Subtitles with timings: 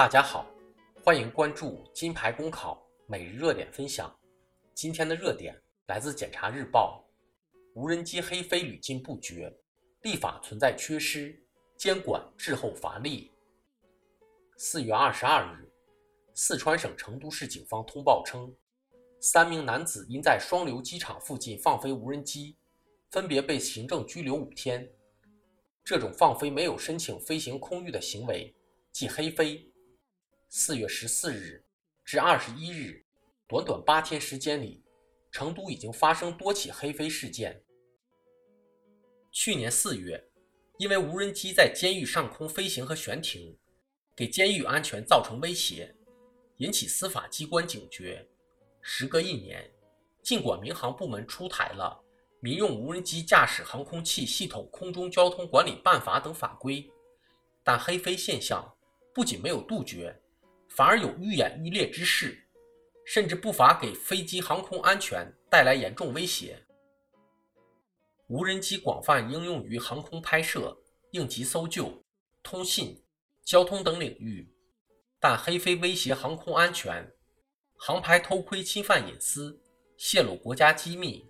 [0.00, 0.50] 大家好，
[1.04, 4.10] 欢迎关注金牌公考每日热点分享。
[4.72, 5.54] 今天的热点
[5.88, 7.04] 来自检察日报：
[7.74, 9.54] 无人机黑飞屡禁不绝，
[10.00, 11.38] 立法存在缺失，
[11.76, 13.30] 监管滞后乏力。
[14.56, 15.70] 四月二十二日，
[16.32, 18.50] 四川省成都市警方通报称，
[19.20, 22.56] 三名男子因在双流机场附近放飞无人机，
[23.10, 24.90] 分别被行政拘留五天。
[25.84, 28.56] 这种放飞没有申请飞行空域的行为，
[28.92, 29.69] 即黑飞。
[30.52, 31.64] 四月十四日
[32.04, 33.06] 至二十一日，
[33.46, 34.82] 短短八天时间里，
[35.30, 37.62] 成都已经发生多起黑飞事件。
[39.30, 40.20] 去年四月，
[40.76, 43.56] 因为无人机在监狱上空飞行和悬停，
[44.16, 45.94] 给监狱安全造成威胁，
[46.56, 48.28] 引起司法机关警觉。
[48.82, 49.72] 时隔一年，
[50.20, 51.96] 尽管民航部门出台了
[52.40, 56.90] 《民用无人机驾驶航空器系统空中交通管理办法》等法规，
[57.62, 58.68] 但黑飞现象
[59.14, 60.19] 不仅没有杜绝。
[60.70, 62.38] 反而有愈演愈烈之势，
[63.04, 66.64] 甚至不乏给飞机航空安全带来严重威胁。
[68.28, 70.76] 无人机广泛应用于航空拍摄、
[71.10, 71.92] 应急搜救、
[72.42, 73.02] 通信、
[73.44, 74.48] 交通等领域，
[75.18, 77.12] 但黑飞威胁航空安全，
[77.76, 79.60] 航拍偷窥侵犯隐私，
[79.96, 81.28] 泄露国家机密，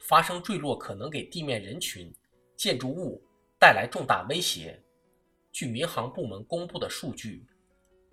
[0.00, 2.14] 发生坠落可能给地面人群、
[2.58, 3.24] 建筑物
[3.58, 4.78] 带来重大威胁。
[5.50, 7.46] 据民航部门公布的数据。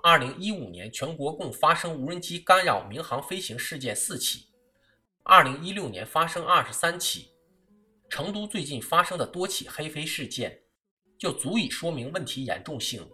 [0.02, 4.46] 二零一五年，全国共发生无人机干扰民航飞行事件四起，
[5.24, 7.32] 二零一六年发生二十三起。
[8.10, 10.64] 成都最近发生的多起黑飞事件，
[11.18, 13.06] 就足以说明问题严重性。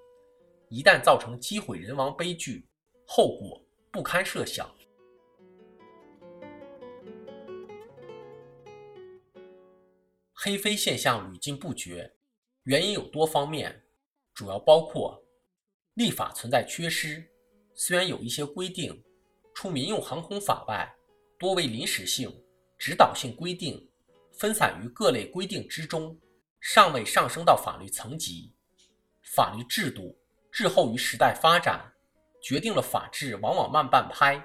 [0.70, 2.70] 一旦造成机毁人亡悲剧，
[3.08, 3.60] 后果
[3.92, 4.70] 不堪设想。
[10.34, 12.14] 黑飞现象屡禁不绝，
[12.64, 13.84] 原因有多方面，
[14.36, 15.25] 主要包括。
[15.96, 17.26] 立法存在缺失，
[17.74, 19.02] 虽然有一些规定，
[19.54, 20.94] 除民用航空法外，
[21.40, 22.30] 多为临时性、
[22.78, 23.90] 指导性规定，
[24.34, 26.18] 分散于各类规定之中，
[26.60, 28.54] 尚未上升到法律层级。
[29.24, 30.18] 法律制度
[30.52, 31.90] 滞后于时代发展，
[32.42, 34.42] 决定了法治往往慢半拍。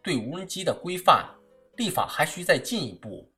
[0.00, 1.28] 对无人机的规范
[1.76, 3.28] 立法还需再进一步。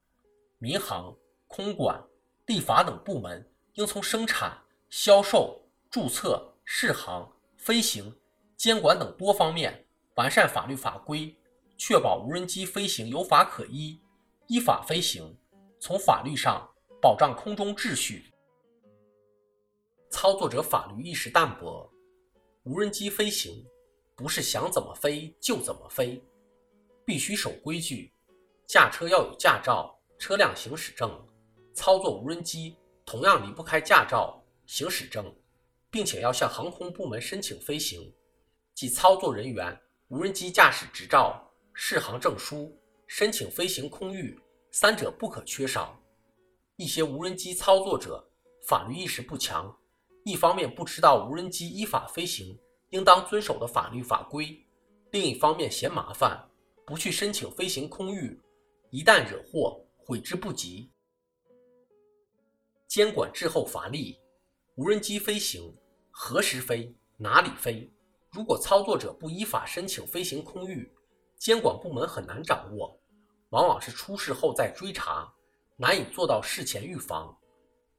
[0.59, 1.17] 民航、
[1.47, 1.99] 空管、
[2.45, 5.59] 立法等部门应从生产、销售、
[5.91, 7.33] 注册、试航。
[7.67, 8.15] 飞行、
[8.57, 11.37] 监管等多方面完善法律法规，
[11.77, 14.01] 确保无人机飞行有法可依、
[14.47, 15.37] 依法飞行。
[15.81, 16.65] 从法律上
[17.03, 18.33] 保障空中秩序。
[20.11, 21.93] 操作者法律意识淡薄，
[22.63, 23.67] 无人机飞行
[24.15, 26.23] 不是想怎么飞就怎么飞，
[27.05, 28.13] 必须守规矩。
[28.69, 31.11] 驾车要有驾照、车辆行驶证，
[31.75, 35.35] 操作无人机同样离不开驾照、行驶证。
[35.91, 38.13] 并且要向航空部门申请飞行，
[38.75, 42.77] 即操作人员无人机驾驶执照、适航证书、
[43.07, 44.39] 申请飞行空域，
[44.71, 45.99] 三者不可缺少。
[46.77, 48.23] 一些无人机操作者
[48.67, 49.75] 法律意识不强，
[50.25, 52.59] 一方面不知道无人机依法飞行
[52.91, 54.63] 应当遵守的法律法规，
[55.13, 56.47] 另一方面嫌麻烦，
[56.85, 58.39] 不去申请飞行空域，
[58.91, 60.93] 一旦惹祸，悔之不及。
[62.87, 64.19] 监管滞后乏力，
[64.77, 65.75] 无人机飞行。
[66.11, 67.91] 何时飞，哪里飞？
[68.31, 70.93] 如果操作者不依法申请飞行空域，
[71.39, 73.01] 监管部门很难掌握，
[73.49, 75.33] 往往是出事后再追查，
[75.79, 77.35] 难以做到事前预防。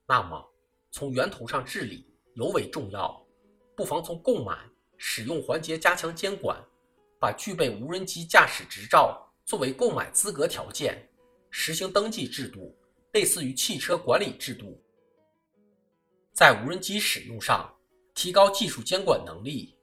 [0.07, 0.47] 那么，
[0.91, 3.25] 从源头上治理尤为重要，
[3.75, 4.55] 不妨从购买、
[4.97, 6.63] 使用环节加强监管，
[7.19, 11.09] 把具备无人机驾驶执照作为购买资格条件，
[11.49, 12.77] 实行登记制度，
[13.13, 14.79] 类似于汽车管理制度。
[16.37, 17.73] 在无人机使用上。
[18.13, 19.75] 提高技术监管能力，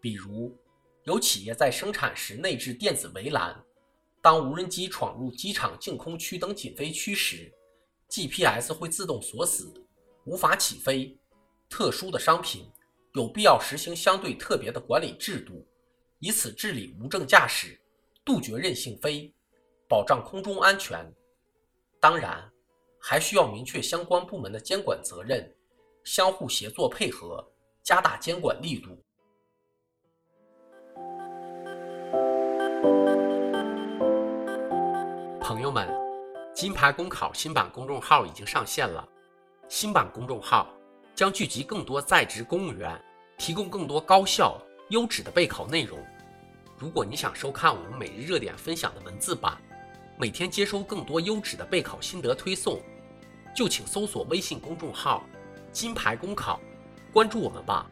[0.00, 0.56] 比如
[1.04, 3.60] 有企业在生产时内置电子围栏，
[4.20, 7.52] 当无人机闯入机场净空区等禁飞区时
[8.08, 9.72] ，GPS 会自动锁死，
[10.24, 11.16] 无法起飞。
[11.68, 12.68] 特殊的商品
[13.14, 15.66] 有必要实行相对特别的管理制度，
[16.20, 17.80] 以此治理无证驾驶，
[18.24, 19.32] 杜绝任性飞，
[19.88, 21.12] 保障空中安全。
[22.00, 22.48] 当然，
[23.00, 25.54] 还需要明确相关部门的监管责任，
[26.10, 27.46] 相互协作配合。
[27.82, 28.98] 加大监管力度。
[35.38, 35.86] 朋友们，
[36.54, 39.06] 金牌公考新版公众号已经上线了。
[39.68, 40.74] 新版公众号
[41.14, 42.98] 将聚集更多在职公务员，
[43.36, 44.58] 提供更多高效
[44.88, 45.98] 优质的备考内容。
[46.78, 49.60] 如果你想收看我们每日热点分享的文字版，
[50.18, 52.80] 每天接收更多优质的备考心得推送，
[53.54, 55.22] 就请搜索微信公众号
[55.72, 56.60] “金牌公考”。
[57.12, 57.86] 关注我们吧。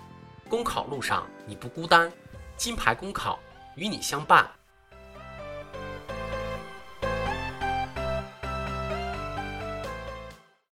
[0.49, 2.13] 公考路上你不孤单，
[2.57, 3.39] 金牌公考
[3.75, 4.49] 与你相伴。